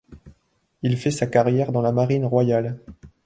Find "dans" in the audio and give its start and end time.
1.71-1.83